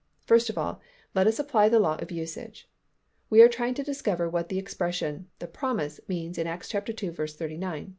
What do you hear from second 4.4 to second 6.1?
the expression "the promise"